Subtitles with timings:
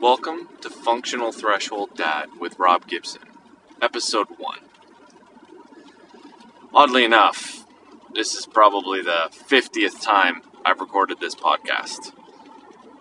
[0.00, 3.20] Welcome to Functional Threshold Dad with Rob Gibson,
[3.82, 4.58] Episode 1.
[6.72, 7.66] Oddly enough,
[8.14, 12.12] this is probably the 50th time I've recorded this podcast.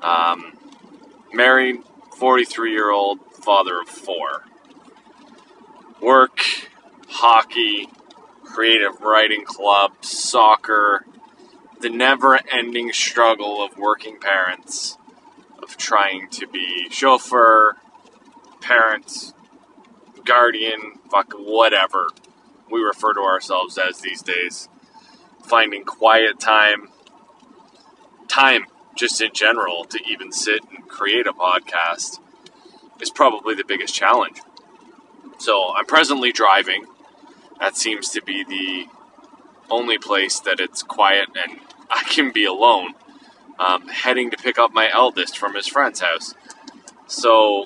[0.02, 0.58] Um,
[1.32, 1.84] married,
[2.18, 4.44] 43 year old, father of four.
[6.02, 6.42] Work,
[7.08, 7.88] hockey,
[8.44, 11.06] creative writing club, soccer,
[11.80, 14.98] the never ending struggle of working parents
[15.70, 17.76] of trying to be chauffeur,
[18.60, 19.34] parent,
[20.26, 22.08] guardian, fuck whatever
[22.72, 24.68] we refer to ourselves as these days.
[25.44, 26.90] Finding quiet time,
[28.28, 28.66] time
[28.96, 32.20] just in general to even sit and create a podcast
[33.00, 34.42] is probably the biggest challenge.
[35.38, 36.86] So I'm presently driving.
[37.60, 38.86] That seems to be the
[39.70, 42.94] only place that it's quiet and I can be alone
[43.60, 46.34] um, heading to pick up my eldest from his friend's house.
[47.08, 47.66] So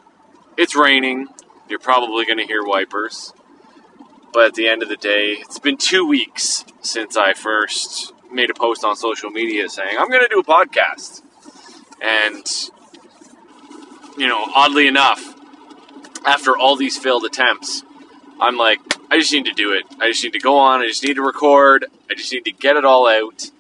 [0.58, 1.28] it's raining.
[1.70, 3.34] You're probably going to hear wipers.
[4.34, 8.50] But at the end of the day, it's been two weeks since I first made
[8.50, 11.22] a post on social media saying, I'm going to do a podcast.
[12.02, 12.46] And,
[14.18, 15.36] you know, oddly enough,
[16.26, 17.84] after all these failed attempts,
[18.42, 18.80] I'm like,
[19.12, 19.86] I just need to do it.
[20.00, 20.82] I just need to go on.
[20.82, 21.86] I just need to record.
[22.10, 23.52] I just need to get it all out.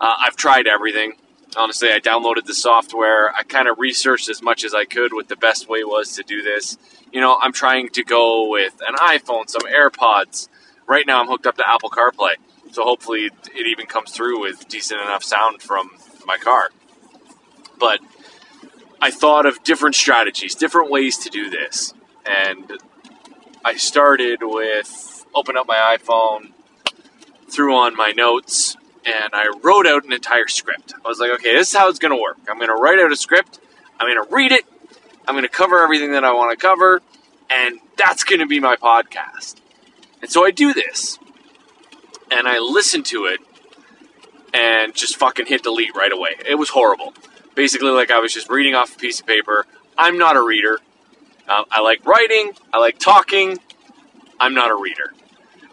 [0.00, 1.14] Uh, I've tried everything
[1.56, 3.34] honestly, I downloaded the software.
[3.34, 6.22] I kind of researched as much as I could what the best way was to
[6.22, 6.78] do this.
[7.12, 10.48] You know, I'm trying to go with an iPhone, some AirPods.
[10.86, 12.34] Right now, I'm hooked up to Apple CarPlay,
[12.72, 15.90] so hopefully, it even comes through with decent enough sound from
[16.26, 16.70] my car.
[17.78, 18.00] But
[19.00, 21.94] I thought of different strategies, different ways to do this,
[22.26, 22.72] and
[23.64, 26.52] I started with open up my iPhone,
[27.50, 30.94] threw on my notes, and I wrote out an entire script.
[31.04, 32.38] I was like, okay, this is how it's going to work.
[32.48, 33.60] I'm going to write out a script,
[33.98, 34.64] I'm going to read it,
[35.26, 37.02] I'm going to cover everything that I want to cover,
[37.50, 39.56] and that's going to be my podcast.
[40.22, 41.18] And so I do this,
[42.30, 43.40] and I listen to it,
[44.52, 46.36] and just fucking hit delete right away.
[46.48, 47.12] It was horrible.
[47.54, 49.66] Basically, like I was just reading off a piece of paper.
[49.98, 50.78] I'm not a reader.
[51.48, 53.58] Uh, I like writing, I like talking.
[54.40, 55.12] I'm not a reader.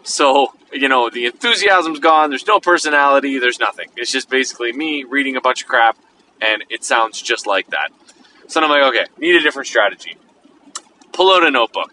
[0.02, 2.30] So you know, the enthusiasm's gone.
[2.30, 3.38] There's no personality.
[3.38, 3.88] There's nothing.
[3.96, 5.96] It's just basically me reading a bunch of crap,
[6.40, 7.90] and it sounds just like that.
[8.48, 10.16] So I'm like, okay, need a different strategy.
[11.12, 11.92] Pull out a notebook,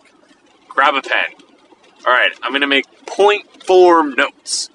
[0.67, 1.28] grab a pen.
[2.06, 4.69] All right, I'm going to make point form notes.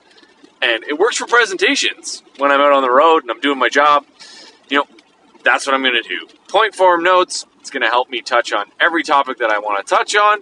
[0.61, 3.69] And it works for presentations when I'm out on the road and I'm doing my
[3.69, 4.07] job.
[4.69, 4.87] You know,
[5.45, 6.27] that's what I'm going to do.
[6.49, 7.45] Point form notes.
[7.61, 10.41] It's going to help me touch on every topic that I want to touch on.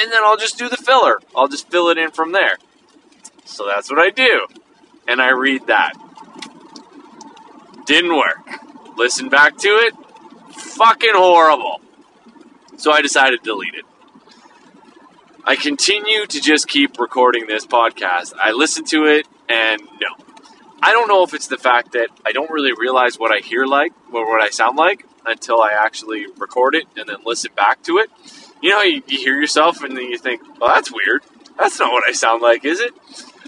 [0.00, 1.20] And then I'll just do the filler.
[1.36, 2.56] I'll just fill it in from there.
[3.44, 4.46] So that's what I do.
[5.06, 5.92] And I read that.
[7.86, 8.96] Didn't work.
[8.96, 9.94] Listen back to it.
[10.54, 11.80] Fucking horrible.
[12.76, 13.84] So I decided to delete it.
[15.44, 18.32] I continue to just keep recording this podcast.
[18.40, 20.24] I listen to it and no.
[20.82, 23.66] I don't know if it's the fact that I don't really realize what I hear
[23.66, 27.82] like or what I sound like until I actually record it and then listen back
[27.84, 28.10] to it.
[28.62, 31.22] You know, you, you hear yourself and then you think, well, that's weird.
[31.58, 32.92] That's not what I sound like, is it?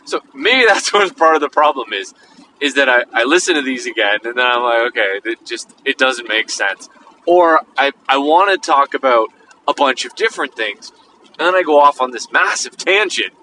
[0.06, 2.14] So maybe that's what part of the problem is,
[2.60, 5.74] is that I, I listen to these again and then I'm like, okay, it just
[5.84, 6.88] it doesn't make sense.
[7.26, 9.28] Or I, I want to talk about
[9.66, 10.92] a bunch of different things,
[11.38, 13.34] and then I go off on this massive tangent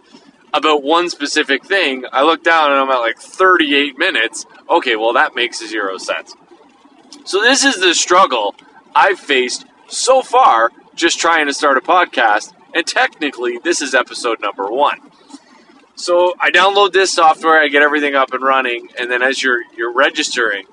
[0.54, 2.06] about one specific thing.
[2.12, 4.46] I look down and I'm at like 38 minutes.
[4.70, 6.36] Okay, well that makes zero sense.
[7.26, 8.56] So this is the struggle
[8.96, 14.40] I've faced so far just trying to start a podcast, and technically this is episode
[14.42, 15.00] number one.
[15.96, 19.62] So I download this software, I get everything up and running, and then as you're
[19.78, 20.66] you're registering,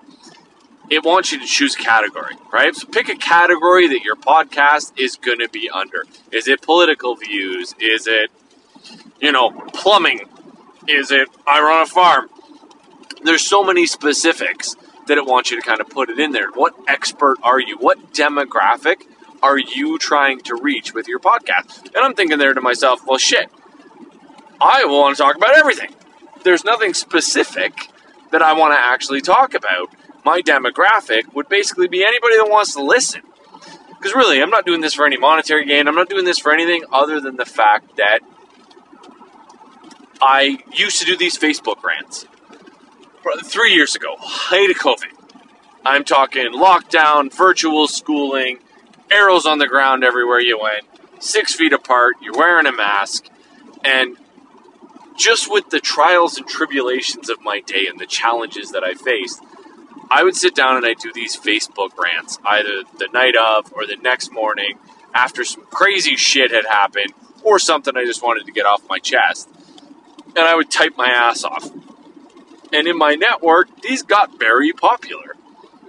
[0.88, 2.75] it wants you to choose category, right?
[2.75, 6.04] So pick a category that your podcast is going to be under.
[6.32, 7.75] Is it political views?
[7.78, 8.30] Is it
[9.20, 10.20] you know, plumbing?
[10.88, 12.28] Is it I run a farm?
[13.22, 14.76] There's so many specifics
[15.06, 16.50] that it wants you to kind of put it in there.
[16.53, 17.76] What expert are you?
[17.76, 19.03] What demographic
[19.42, 21.86] are you trying to reach with your podcast?
[21.86, 23.50] And I'm thinking there to myself, well, shit,
[24.60, 25.95] I want to talk about everything.
[26.45, 27.89] There's nothing specific
[28.30, 29.95] that I want to actually talk about.
[30.24, 33.22] My demographic would basically be anybody that wants to listen.
[33.89, 35.89] Because really, I'm not doing this for any monetary gain.
[35.89, 38.21] I'm not doing this for anything other than the fact that
[40.22, 42.27] I used to do these Facebook rants
[43.45, 45.13] three years ago, height of COVID.
[45.84, 48.59] I'm talking lockdown, virtual schooling,
[49.10, 50.84] arrows on the ground everywhere you went,
[51.18, 53.27] six feet apart, you're wearing a mask,
[53.84, 54.16] and
[55.20, 59.40] just with the trials and tribulations of my day and the challenges that I faced,
[60.10, 63.86] I would sit down and I'd do these Facebook rants either the night of or
[63.86, 64.78] the next morning
[65.14, 67.12] after some crazy shit had happened
[67.42, 69.48] or something I just wanted to get off my chest.
[70.28, 71.70] And I would type my ass off.
[72.72, 75.36] And in my network, these got very popular.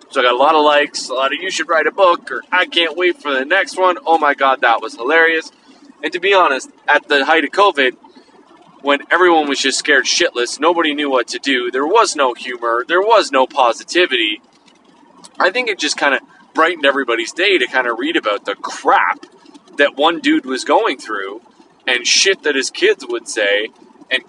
[0.10, 2.30] So I got a lot of likes, a lot of you should write a book,
[2.32, 3.98] or I can't wait for the next one.
[4.06, 5.52] Oh my god, that was hilarious.
[6.04, 7.96] And to be honest, at the height of COVID,
[8.82, 12.84] when everyone was just scared shitless, nobody knew what to do, there was no humor,
[12.88, 14.42] there was no positivity.
[15.40, 16.22] I think it just kind of
[16.54, 19.26] brightened everybody's day to kind of read about the crap
[19.78, 21.42] that one dude was going through
[21.88, 23.70] and shit that his kids would say
[24.10, 24.24] and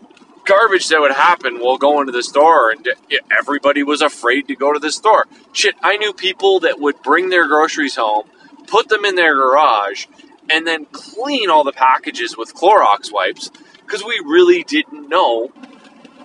[0.45, 2.89] garbage that would happen while going to the store and
[3.31, 5.27] everybody was afraid to go to the store.
[5.53, 8.29] Shit, I knew people that would bring their groceries home,
[8.67, 10.07] put them in their garage,
[10.51, 13.51] and then clean all the packages with Clorox wipes
[13.85, 15.53] because we really didn't know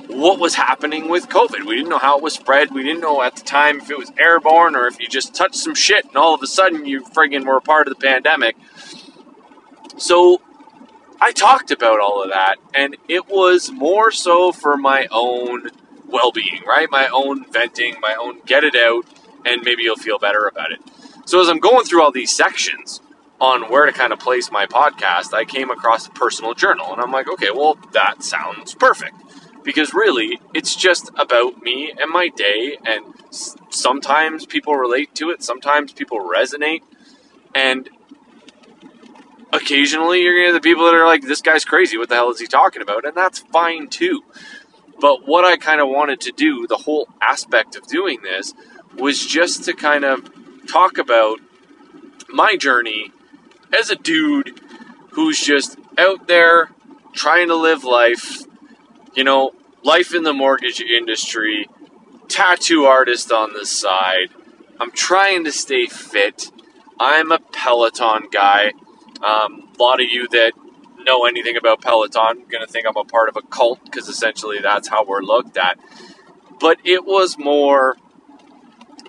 [0.07, 1.65] what was happening with COVID.
[1.65, 2.71] We didn't know how it was spread.
[2.71, 5.56] We didn't know at the time if it was airborne or if you just touched
[5.56, 8.56] some shit and all of a sudden you friggin' were a part of the pandemic.
[9.98, 10.42] So
[11.19, 15.69] I talked about all of that, and it was more so for my own
[16.06, 16.88] well being, right?
[16.89, 19.06] My own venting, my own get it out,
[19.45, 20.80] and maybe you'll feel better about it.
[21.25, 23.01] So as I'm going through all these sections
[23.39, 27.01] on where to kind of place my podcast, I came across a personal journal, and
[27.01, 29.16] I'm like, okay, well, that sounds perfect.
[29.63, 33.13] Because really, it's just about me and my day, and
[33.69, 36.81] sometimes people relate to it, sometimes people resonate,
[37.54, 37.89] and
[39.51, 41.98] occasionally you're gonna get the people that are like, this guy's crazy.
[41.98, 43.06] What the hell is he talking about?
[43.06, 44.24] And that's fine too.
[45.00, 48.54] But what I kind of wanted to do, the whole aspect of doing this,
[48.95, 50.30] was just to kind of
[50.68, 51.39] talk about
[52.30, 53.12] my journey
[53.78, 54.60] as a dude
[55.12, 56.69] who's just out there
[57.14, 58.44] trying to live life,
[59.16, 59.52] you know,
[59.84, 61.68] life in the mortgage industry,
[62.28, 64.30] tattoo artist on the side.
[64.80, 66.52] I'm trying to stay fit.
[67.00, 68.74] I'm a Peloton guy.
[69.24, 70.54] Um, a lot of you that
[71.04, 74.60] know anything about Peloton going to think I'm a part of a cult because essentially
[74.60, 75.80] that's how we're looked at.
[76.60, 77.96] But it was more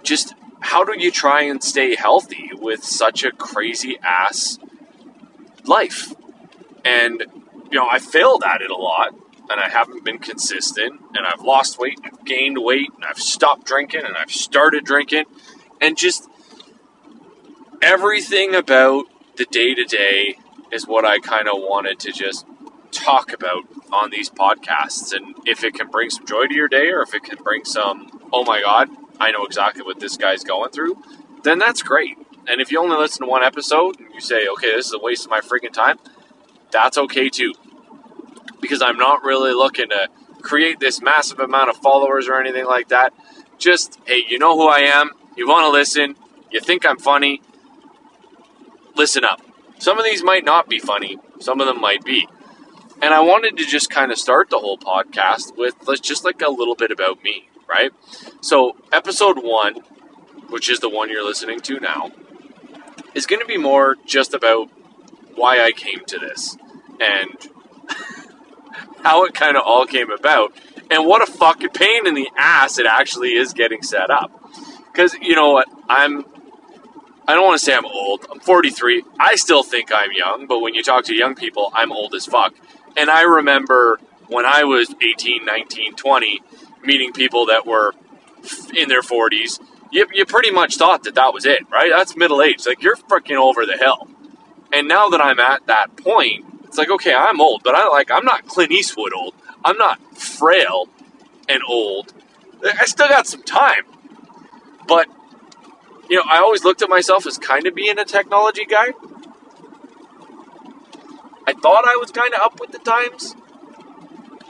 [0.02, 4.58] just how do you try and stay healthy with such a crazy ass
[5.64, 6.14] life?
[6.84, 7.24] And,
[7.70, 9.14] you know, I failed at it a lot
[9.50, 13.18] and I haven't been consistent and I've lost weight and I've gained weight and I've
[13.18, 15.24] stopped drinking and I've started drinking
[15.80, 16.28] and just
[17.80, 19.06] everything about
[19.36, 20.36] the day to day
[20.72, 22.44] is what I kind of wanted to just
[22.90, 25.14] talk about on these podcasts.
[25.14, 27.64] And if it can bring some joy to your day or if it can bring
[27.64, 28.88] some, oh my God,
[29.20, 31.02] I know exactly what this guy's going through,
[31.42, 32.16] then that's great.
[32.46, 34.98] And if you only listen to one episode and you say, okay, this is a
[34.98, 35.98] waste of my freaking time,
[36.70, 37.54] that's okay too.
[38.60, 40.08] Because I'm not really looking to
[40.40, 43.12] create this massive amount of followers or anything like that.
[43.58, 46.16] Just, hey, you know who I am, you want to listen,
[46.50, 47.42] you think I'm funny,
[48.96, 49.42] listen up.
[49.78, 52.26] Some of these might not be funny, some of them might be.
[53.00, 56.48] And I wanted to just kind of start the whole podcast with just like a
[56.48, 57.92] little bit about me, right?
[58.40, 59.74] So, episode one,
[60.48, 62.10] which is the one you're listening to now,
[63.14, 64.70] is going to be more just about
[65.34, 66.56] why I came to this
[67.00, 67.30] and
[69.02, 70.52] how it kind of all came about
[70.90, 74.32] and what a fucking pain in the ass it actually is getting set up.
[74.90, 76.24] Because, you know what, I'm
[77.28, 78.26] I don't want to say I'm old.
[78.32, 79.04] I'm 43.
[79.20, 82.24] I still think I'm young, but when you talk to young people, I'm old as
[82.24, 82.54] fuck.
[82.96, 86.40] And I remember when I was 18, 19, 20,
[86.84, 87.92] meeting people that were
[88.76, 91.90] in their 40s, you, you pretty much thought that that was it, right?
[91.94, 92.66] That's middle age.
[92.66, 94.08] Like, you're freaking over the hill.
[94.72, 98.10] And now that I'm at that point, it's like, okay, I'm old, but I like,
[98.10, 99.34] I'm not Clint Eastwood old.
[99.64, 100.88] I'm not frail
[101.48, 102.12] and old.
[102.62, 103.84] I still got some time.
[104.86, 105.08] But
[106.08, 108.88] you know, I always looked at myself as kind of being a technology guy.
[111.46, 113.34] I thought I was kind of up with the times.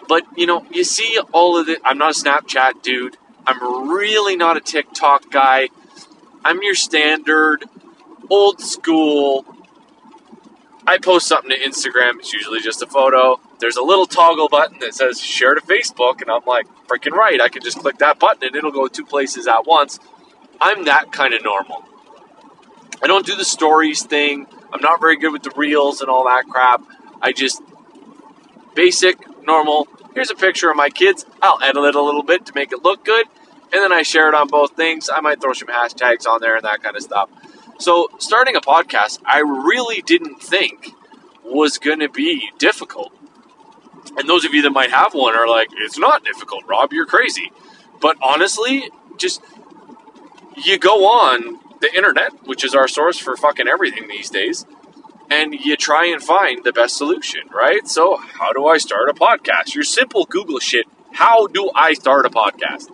[0.09, 1.81] But, you know, you see all of it.
[1.85, 3.17] I'm not a Snapchat dude.
[3.47, 5.69] I'm really not a TikTok guy.
[6.45, 7.65] I'm your standard,
[8.31, 9.45] old school.
[10.87, 12.19] I post something to Instagram.
[12.19, 13.41] It's usually just a photo.
[13.61, 16.23] There's a little toggle button that says share to Facebook.
[16.23, 17.41] And I'm like, freaking right.
[17.41, 19.99] I can just click that button and it'll go two places at once
[20.61, 21.85] I'm that kind of normal.
[23.03, 24.47] I don't do the stories thing.
[24.73, 26.83] I'm not very good with the reels and all that crap.
[27.23, 27.63] I just
[28.75, 29.87] basic, normal.
[30.19, 31.25] Here's a picture of my kids.
[31.41, 33.25] I'll edit it a little bit to make it look good,
[33.73, 35.09] and then I share it on both things.
[35.09, 37.31] I might throw some hashtags on there and that kind of stuff.
[37.79, 40.91] So, starting a podcast, I really didn't think
[41.45, 43.13] was going to be difficult.
[44.17, 47.07] And those of you that might have one are like, it's not difficult, Rob, you're
[47.07, 47.53] crazy.
[48.01, 49.41] But honestly, just
[50.57, 54.67] you go on the internet, which is our source for fucking everything these days,
[55.31, 57.87] and you try and find the best solution, right?
[57.87, 59.75] So, how do I start a podcast?
[59.75, 62.89] Your simple Google shit, how do I start a podcast?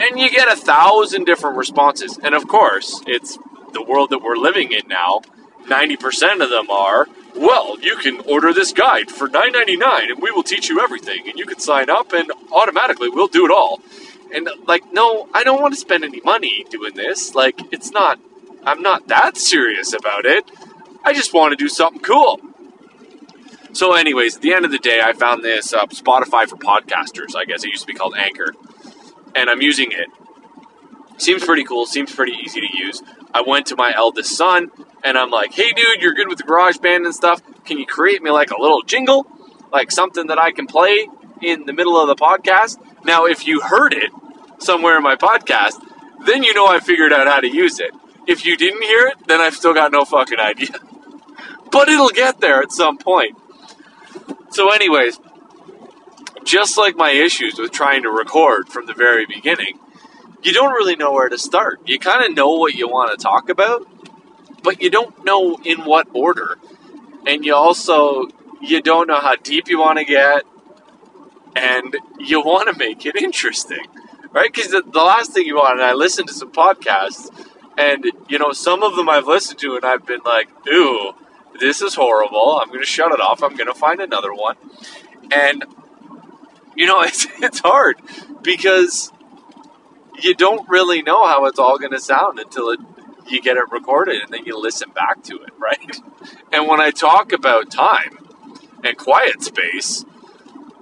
[0.00, 2.18] And you get a thousand different responses.
[2.22, 3.38] And of course, it's
[3.72, 5.22] the world that we're living in now.
[5.66, 10.42] 90% of them are, well, you can order this guide for $9.99 and we will
[10.42, 11.28] teach you everything.
[11.28, 13.80] And you can sign up and automatically we'll do it all.
[14.34, 17.34] And like, no, I don't want to spend any money doing this.
[17.34, 18.18] Like, it's not,
[18.64, 20.50] I'm not that serious about it.
[21.04, 22.40] I just want to do something cool.
[23.72, 27.34] So, anyways, at the end of the day, I found this uh, Spotify for podcasters.
[27.34, 28.52] I guess it used to be called Anchor,
[29.34, 30.08] and I'm using it.
[31.16, 31.86] Seems pretty cool.
[31.86, 33.02] Seems pretty easy to use.
[33.32, 34.70] I went to my eldest son,
[35.02, 37.40] and I'm like, "Hey, dude, you're good with the Garage Band and stuff.
[37.64, 39.26] Can you create me like a little jingle,
[39.72, 41.08] like something that I can play
[41.40, 44.10] in the middle of the podcast?" Now, if you heard it
[44.58, 45.80] somewhere in my podcast,
[46.26, 47.90] then you know I figured out how to use it.
[48.26, 50.68] If you didn't hear it, then I've still got no fucking idea.
[51.72, 53.36] but it'll get there at some point.
[54.50, 55.18] So, anyways,
[56.44, 59.78] just like my issues with trying to record from the very beginning,
[60.42, 61.80] you don't really know where to start.
[61.86, 63.86] You kind of know what you want to talk about,
[64.62, 66.58] but you don't know in what order.
[67.26, 68.28] And you also
[68.60, 70.44] you don't know how deep you want to get
[71.56, 73.86] and you want to make it interesting.
[74.32, 74.52] Right?
[74.52, 77.30] Cuz the, the last thing you want and I listened to some podcasts
[77.76, 81.12] and, you know, some of them I've listened to and I've been like, ooh,
[81.62, 82.58] this is horrible.
[82.60, 83.42] I'm going to shut it off.
[83.42, 84.56] I'm going to find another one.
[85.30, 85.64] And,
[86.76, 88.00] you know, it's, it's hard
[88.42, 89.12] because
[90.20, 92.80] you don't really know how it's all going to sound until it,
[93.28, 95.96] you get it recorded and then you listen back to it, right?
[96.52, 98.18] And when I talk about time
[98.82, 100.04] and quiet space,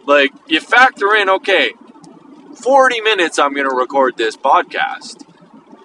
[0.06, 1.74] like you factor in, okay,
[2.56, 5.26] 40 minutes I'm going to record this podcast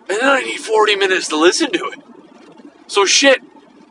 [0.07, 1.99] and then I need 40 minutes to listen to it.
[2.87, 3.41] So shit,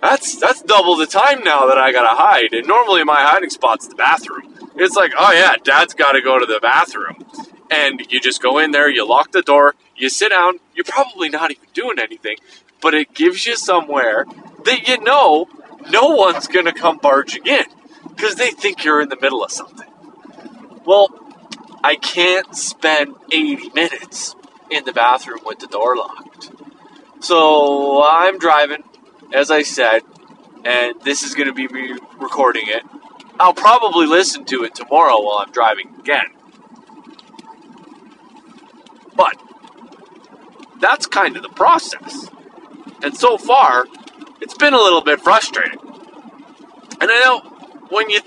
[0.04, 2.52] that's that's double the time now that I gotta hide.
[2.52, 4.54] And normally my hiding spot's the bathroom.
[4.76, 7.24] It's like, oh yeah, dad's gotta go to the bathroom.
[7.70, 11.30] And you just go in there, you lock the door, you sit down, you're probably
[11.30, 12.36] not even doing anything,
[12.82, 14.26] but it gives you somewhere
[14.64, 15.48] that you know
[15.88, 17.64] no one's gonna come barging in
[18.10, 19.88] because they think you're in the middle of something.
[20.84, 21.08] Well,
[21.82, 24.36] I can't spend 80 minutes
[24.70, 26.50] in the bathroom with the door locked.
[27.20, 28.84] So I'm driving,
[29.34, 30.02] as I said,
[30.64, 32.84] and this is going to be me recording it.
[33.38, 36.26] I'll probably listen to it tomorrow while I'm driving again.
[39.16, 39.36] But
[40.80, 42.28] that's kind of the process.
[43.02, 43.86] And so far,
[44.40, 45.80] it's been a little bit frustrating.
[47.00, 47.40] And I know
[47.90, 48.20] when you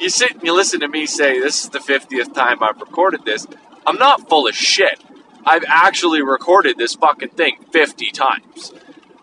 [0.00, 3.24] you sit and you listen to me say this is the 50th time I've recorded
[3.24, 3.46] this,
[3.86, 5.00] I'm not full of shit.
[5.44, 8.72] I've actually recorded this fucking thing 50 times.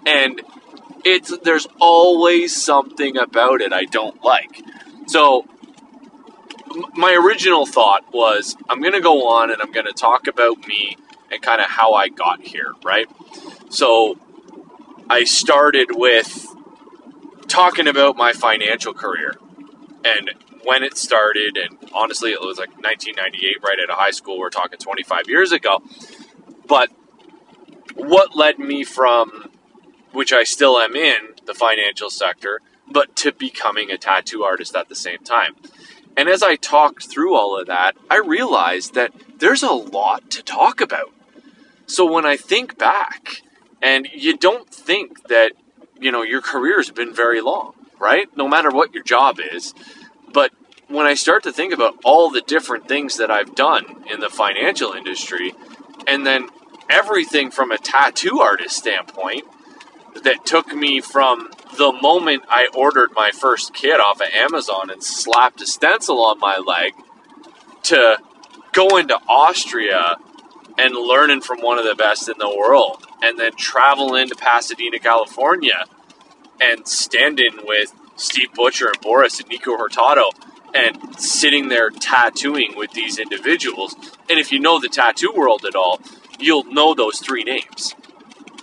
[0.05, 0.41] And
[1.13, 4.61] it's there's always something about it I don't like.
[5.07, 5.45] So
[6.93, 10.67] my original thought was I'm going to go on and I'm going to talk about
[10.67, 10.97] me
[11.31, 13.07] and kind of how I got here, right?
[13.69, 14.19] So
[15.09, 16.47] I started with
[17.47, 19.33] talking about my financial career
[20.05, 20.31] and
[20.63, 24.39] when it started, and honestly, it was like 1998, right out of high school.
[24.39, 25.81] We're talking 25 years ago.
[26.67, 26.89] But
[27.95, 29.51] what led me from,
[30.11, 32.61] which I still am in, the financial sector,
[32.91, 35.55] but to becoming a tattoo artist at the same time.
[36.17, 40.43] And as I talked through all of that, I realized that there's a lot to
[40.43, 41.13] talk about.
[41.85, 43.41] So when I think back,
[43.81, 45.53] and you don't think that,
[45.99, 48.27] you know, your career's been very long, right?
[48.35, 49.73] No matter what your job is.
[50.33, 50.51] But
[50.87, 54.29] when I start to think about all the different things that I've done in the
[54.29, 55.53] financial industry,
[56.05, 56.49] and then
[56.89, 59.45] everything from a tattoo artist standpoint,
[60.23, 65.03] that took me from the moment I ordered my first kit off of Amazon and
[65.03, 66.93] slapped a stencil on my leg
[67.83, 68.17] to
[68.71, 70.17] going to Austria
[70.77, 74.97] and learning from one of the best in the world, and then traveling to Pasadena,
[74.99, 75.85] California,
[76.61, 80.29] and standing with Steve Butcher and Boris and Nico Hurtado
[80.73, 83.95] and sitting there tattooing with these individuals.
[84.29, 85.99] And if you know the tattoo world at all,
[86.39, 87.95] you'll know those three names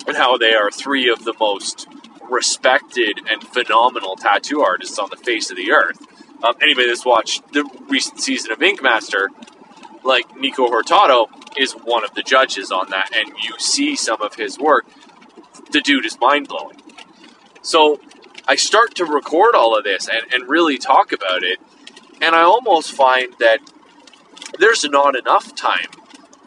[0.06, 1.86] and how they are three of the most
[2.30, 5.98] respected and phenomenal tattoo artists on the face of the earth.
[6.42, 9.30] Um, anybody that's watched the recent season of Ink Master,
[10.04, 14.34] like Nico Hurtado, is one of the judges on that, and you see some of
[14.34, 14.86] his work.
[15.72, 16.76] The dude is mind blowing.
[17.62, 18.00] So
[18.46, 21.58] I start to record all of this and, and really talk about it,
[22.20, 23.60] and I almost find that
[24.58, 25.88] there's not enough time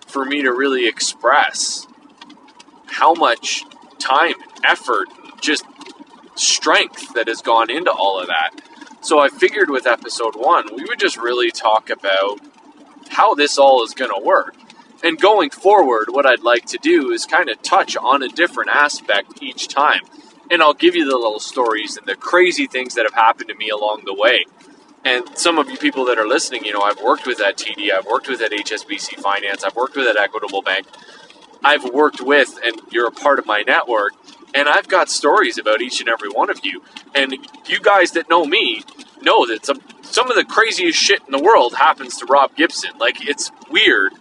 [0.08, 1.88] for me to really express
[2.90, 3.64] how much
[4.00, 5.08] time, effort,
[5.42, 5.66] just
[6.36, 8.52] strength that has gone into all of that.
[9.02, 12.40] So I figured with episode one, we would just really talk about
[13.10, 14.56] how this all is going to work.
[15.04, 18.70] And going forward, what I'd like to do is kind of touch on a different
[18.72, 20.02] aspect each time.
[20.52, 23.56] And I'll give you the little stories and the crazy things that have happened to
[23.56, 24.46] me along the way.
[25.06, 27.94] And some of you people that are listening, you know, I've worked with at TD,
[27.94, 30.88] I've worked with at HSBC Finance, I've worked with at Equitable Bank,
[31.64, 34.14] I've worked with, and you're a part of my network.
[34.54, 36.82] And I've got stories about each and every one of you.
[37.14, 37.36] And
[37.68, 38.84] you guys that know me
[39.22, 42.92] know that some, some of the craziest shit in the world happens to Rob Gibson.
[42.98, 44.14] Like, it's weird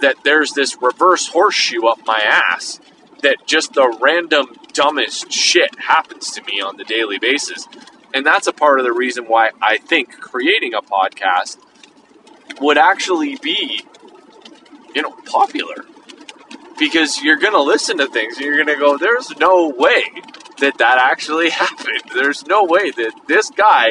[0.00, 2.80] that there's this reverse horseshoe up my ass
[3.22, 7.66] that just the random dumbest shit happens to me on the daily basis.
[8.12, 11.56] And that's a part of the reason why I think creating a podcast
[12.60, 13.82] would actually be,
[14.94, 15.84] you know, popular
[16.78, 20.04] because you're going to listen to things and you're going to go, there's no way
[20.58, 22.02] that that actually happened.
[22.12, 23.90] There's no way that this guy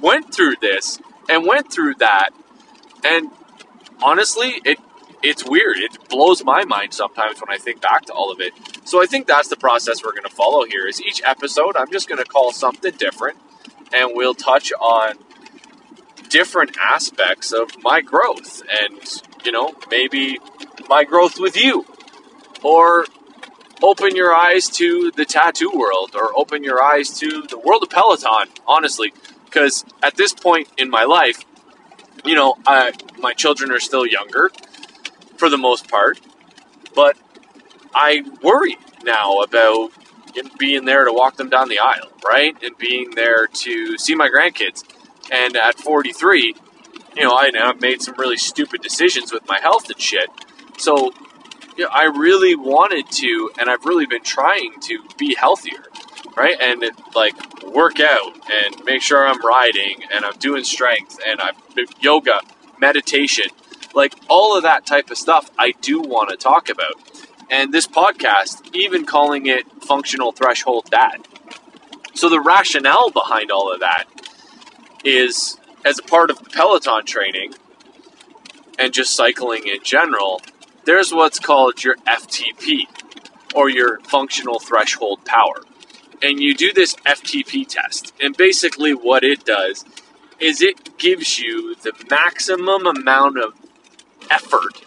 [0.00, 2.30] went through this and went through that.
[3.04, 3.30] And
[4.02, 4.78] honestly, it
[5.20, 5.78] it's weird.
[5.78, 8.52] It blows my mind sometimes when I think back to all of it.
[8.84, 10.86] So I think that's the process we're going to follow here.
[10.86, 13.36] Is each episode I'm just going to call something different
[13.92, 15.18] and we'll touch on
[16.28, 20.38] different aspects of my growth and, you know, maybe
[20.88, 21.84] my growth with you
[22.62, 23.06] or
[23.82, 27.90] open your eyes to the tattoo world or open your eyes to the world of
[27.90, 29.12] Peloton, honestly.
[29.44, 31.44] Because at this point in my life,
[32.24, 34.50] you know, I, my children are still younger
[35.36, 36.20] for the most part,
[36.94, 37.16] but
[37.94, 39.90] I worry now about
[40.58, 42.56] being there to walk them down the aisle, right?
[42.62, 44.84] And being there to see my grandkids.
[45.30, 46.54] And at 43,
[47.16, 50.28] you know, I, I've made some really stupid decisions with my health and shit.
[50.78, 51.12] So
[51.78, 55.84] you know, I really wanted to, and I've really been trying to be healthier,
[56.36, 56.60] right?
[56.60, 61.40] And it, like work out and make sure I'm riding and I'm doing strength and
[61.40, 61.54] I'm
[62.00, 62.40] yoga,
[62.80, 63.46] meditation,
[63.94, 65.52] like all of that type of stuff.
[65.56, 66.94] I do want to talk about,
[67.48, 71.28] and this podcast, even calling it functional threshold dad.
[72.14, 74.06] So the rationale behind all of that
[75.04, 77.54] is as a part of Peloton training
[78.80, 80.40] and just cycling in general
[80.84, 82.86] there's what's called your FTP
[83.54, 85.56] or your functional threshold power.
[86.22, 88.12] And you do this FTP test.
[88.20, 89.84] And basically, what it does
[90.40, 93.54] is it gives you the maximum amount of
[94.30, 94.82] effort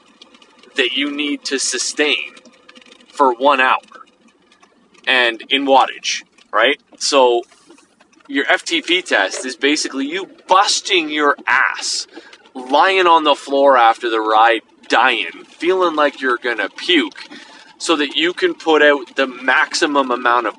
[0.76, 2.34] that you need to sustain
[3.08, 3.80] for one hour
[5.08, 6.82] and in wattage, right?
[6.98, 7.44] So,
[8.28, 12.08] your FTP test is basically you busting your ass
[12.54, 17.28] lying on the floor after the ride dying, feeling like you're gonna puke,
[17.78, 20.56] so that you can put out the maximum amount of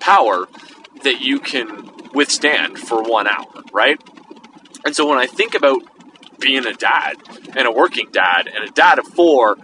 [0.00, 0.48] power
[1.04, 4.00] that you can withstand for one hour, right?
[4.84, 5.82] And so when I think about
[6.40, 7.16] being a dad
[7.54, 9.58] and a working dad and a dad of four,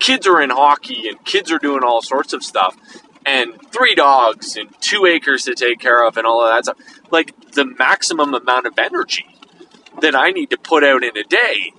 [0.00, 2.76] kids are in hockey and kids are doing all sorts of stuff,
[3.24, 6.78] and three dogs and two acres to take care of and all of that stuff.
[7.10, 9.26] Like the maximum amount of energy
[10.00, 11.72] that I need to put out in a day,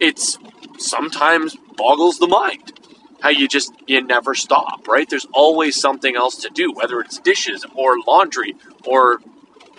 [0.00, 0.38] it's
[0.82, 2.72] sometimes boggles the mind.
[3.20, 5.08] How you just you never stop, right?
[5.08, 9.20] There's always something else to do, whether it's dishes or laundry or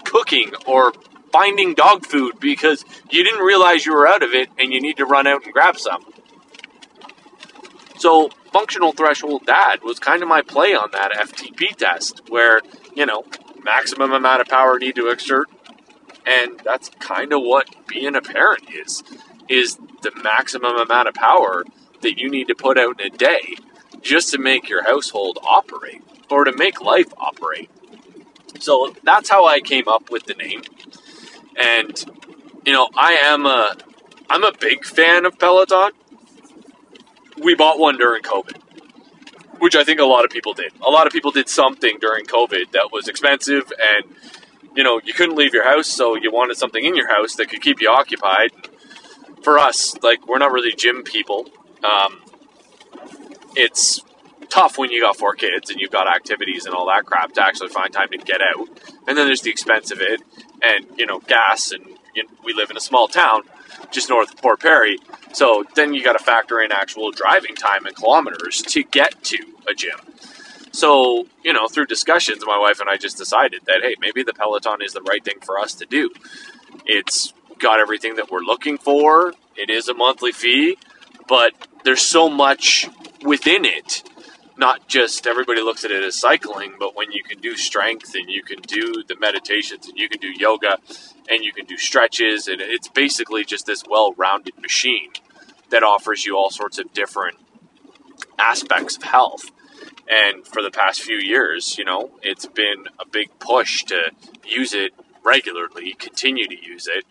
[0.06, 0.94] cooking or
[1.32, 4.98] finding dog food because you didn't realize you were out of it and you need
[4.98, 6.06] to run out and grab some.
[7.98, 12.62] So, functional threshold dad was kind of my play on that FTP test where,
[12.96, 13.26] you know,
[13.64, 15.48] maximum amount of power need to exert
[16.26, 19.04] and that's kind of what being a parent is
[19.54, 21.64] is the maximum amount of power
[22.02, 23.56] that you need to put out in a day
[24.02, 27.70] just to make your household operate or to make life operate.
[28.60, 30.64] So that's how I came up with the name.
[31.62, 32.04] And
[32.66, 33.76] you know, I am a
[34.30, 35.92] I'm a big fan of Peloton.
[37.42, 38.58] We bought one during COVID,
[39.60, 40.72] which I think a lot of people did.
[40.82, 44.06] A lot of people did something during COVID that was expensive and
[44.76, 47.48] you know, you couldn't leave your house, so you wanted something in your house that
[47.48, 48.50] could keep you occupied
[49.44, 51.48] for us, like we're not really gym people.
[51.84, 52.22] Um,
[53.56, 54.02] it's
[54.50, 57.44] tough when you got four kids and you've got activities and all that crap to
[57.44, 58.68] actually find time to get out.
[59.08, 60.22] And then there's the expense of it,
[60.62, 63.42] and you know, gas, and you know, we live in a small town
[63.92, 64.98] just north of Port Perry.
[65.34, 69.38] So then you got to factor in actual driving time and kilometers to get to
[69.68, 70.00] a gym.
[70.72, 74.34] So, you know, through discussions, my wife and I just decided that, hey, maybe the
[74.34, 76.10] Peloton is the right thing for us to do.
[76.86, 79.34] It's got everything that we're looking for.
[79.56, 80.78] It is a monthly fee,
[81.28, 82.88] but there's so much
[83.24, 84.04] within it
[84.58, 88.30] not just everybody looks at it as cycling, but when you can do strength and
[88.30, 90.78] you can do the meditations and you can do yoga
[91.30, 95.12] and you can do stretches, and it's basically just this well rounded machine
[95.70, 97.38] that offers you all sorts of different
[98.38, 99.52] aspects of health.
[100.08, 104.12] And for the past few years, you know, it's been a big push to
[104.46, 104.94] use it
[105.26, 107.06] regularly, continue to use it,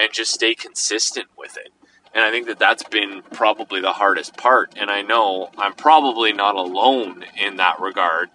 [0.00, 1.72] and just stay consistent with it.
[2.14, 4.74] And I think that that's been probably the hardest part.
[4.76, 8.30] And I know I'm probably not alone in that regard,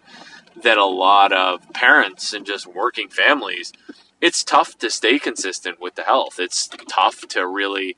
[0.64, 3.74] that a lot of parents and just working families,
[4.22, 6.40] it's tough to stay consistent with the health.
[6.40, 7.98] It's tough to really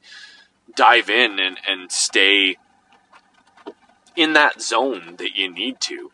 [0.76, 2.58] dive in and, and stay
[4.16, 6.12] in that zone that you need to.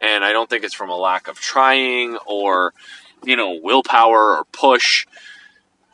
[0.00, 2.74] And I don't think it's from a lack of trying or,
[3.22, 5.06] you know, willpower or push,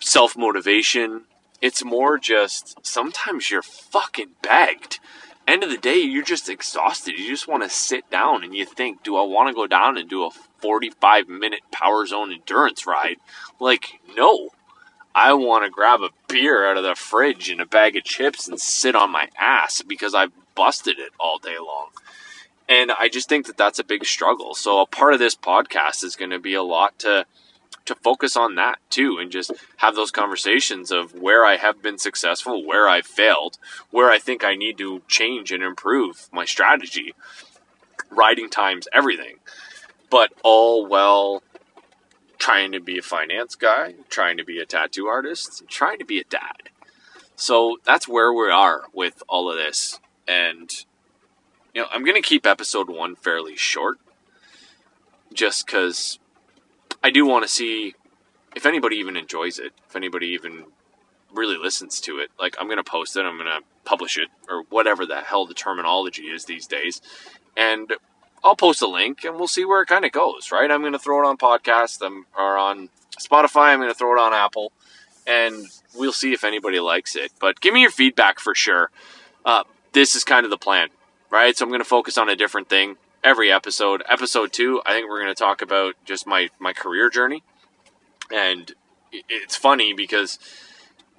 [0.01, 1.23] self motivation.
[1.63, 4.99] It's more just sometimes you're fucking begged.
[5.47, 7.19] End of the day, you're just exhausted.
[7.19, 9.99] You just want to sit down and you think, do I want to go down
[9.99, 13.17] and do a 45 minute power zone endurance ride?
[13.59, 14.51] Like, no.
[15.13, 18.47] I want to grab a beer out of the fridge and a bag of chips
[18.47, 21.89] and sit on my ass because I've busted it all day long.
[22.69, 24.55] And I just think that that's a big struggle.
[24.55, 27.27] So a part of this podcast is going to be a lot to
[27.87, 31.99] to focus on that too and just have those conversations of where I have been
[31.99, 33.59] successful, where I've failed,
[33.91, 37.15] where I think I need to change and improve my strategy,
[38.11, 39.37] riding times, everything.
[40.11, 41.43] But all well
[42.39, 46.19] trying to be a finance guy, trying to be a tattoo artist, trying to be
[46.19, 46.71] a dad.
[47.37, 50.01] So that's where we are with all of this.
[50.27, 50.71] And,
[51.75, 53.99] you know, I'm going to keep episode one fairly short
[55.33, 56.19] just because
[57.03, 57.95] I do want to see
[58.55, 60.65] if anybody even enjoys it, if anybody even
[61.33, 62.31] really listens to it.
[62.39, 65.47] Like, I'm going to post it, I'm going to publish it, or whatever the hell
[65.47, 67.01] the terminology is these days.
[67.57, 67.93] And
[68.43, 70.71] I'll post a link and we'll see where it kind of goes, right?
[70.71, 73.73] I'm going to throw it on podcast I'm, or on Spotify.
[73.73, 74.73] I'm going to throw it on Apple
[75.27, 77.33] and we'll see if anybody likes it.
[77.39, 78.91] But give me your feedback for sure.
[79.45, 80.89] Uh, this is kind of the plan,
[81.31, 81.57] right?
[81.57, 84.03] So I'm going to focus on a different thing every episode.
[84.09, 87.43] Episode two, I think we're going to talk about just my, my career journey.
[88.33, 88.73] And
[89.13, 90.39] it's funny because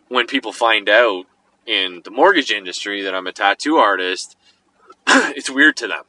[0.07, 1.25] when people find out
[1.65, 4.35] in the mortgage industry that I'm a tattoo artist,
[5.07, 6.03] it's weird to them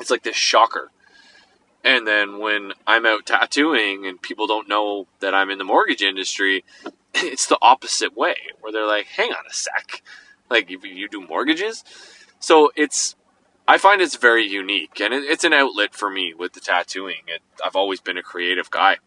[0.00, 0.90] it's like this shocker.
[1.84, 6.02] And then when I'm out tattooing and people don't know that I'm in the mortgage
[6.02, 6.64] industry,
[7.14, 10.02] it's the opposite way where they're like, hang on a sec.
[10.50, 11.84] Like, you, you do mortgages?
[12.40, 13.14] So it's,
[13.70, 17.22] I find it's very unique and it, it's an outlet for me with the tattooing.
[17.28, 18.98] It, I've always been a creative guy.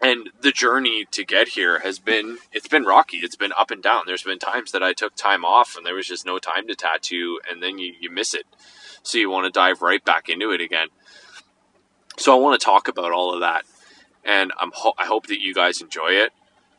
[0.00, 3.18] And the journey to get here has been, it's been rocky.
[3.18, 4.04] It's been up and down.
[4.06, 6.76] There's been times that I took time off and there was just no time to
[6.76, 8.46] tattoo and then you, you miss it
[9.02, 10.88] so you want to dive right back into it again.
[12.18, 13.64] So I want to talk about all of that,
[14.24, 16.30] and I'm ho- I hope that you guys enjoy it.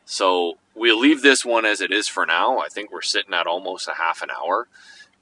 [0.04, 2.58] So we'll leave this one as it is for now.
[2.58, 4.68] I think we're sitting at almost a half an hour.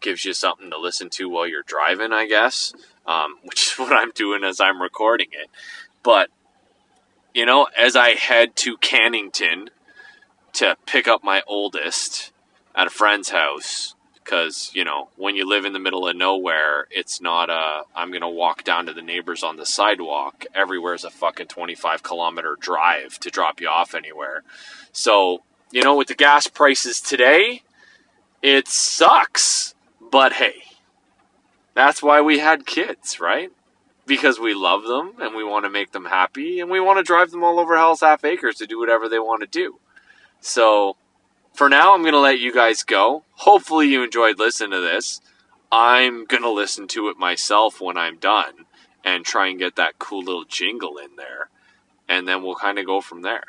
[0.03, 2.75] Gives you something to listen to while you're driving, I guess,
[3.07, 5.49] um, which is what I'm doing as I'm recording it.
[6.03, 6.31] But
[7.35, 9.69] you know, as I head to Cannington
[10.55, 12.31] to pick up my oldest
[12.75, 16.87] at a friend's house, because you know when you live in the middle of nowhere
[16.91, 20.45] it's not a i'm gonna walk down to the neighbors on the sidewalk.
[20.55, 24.43] Everywhere's a fucking 25 kilometer drive to drop you off anywhere.
[24.93, 27.63] So you know with the gas prices today
[28.43, 29.75] it sucks
[30.13, 30.63] but hey
[31.75, 33.51] that's why we had kids right
[34.07, 37.03] because we love them and we want to make them happy and we want to
[37.03, 39.81] drive them all over hell's half acres to do whatever they want to do
[40.41, 40.97] so
[41.53, 43.25] for now, I'm going to let you guys go.
[43.33, 45.21] Hopefully, you enjoyed listening to this.
[45.71, 48.67] I'm going to listen to it myself when I'm done
[49.05, 51.49] and try and get that cool little jingle in there.
[52.09, 53.45] And then we'll kind of go from there.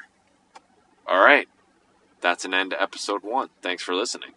[1.08, 1.48] All right.
[2.22, 3.50] That's an end to episode one.
[3.62, 4.32] Thanks for listening.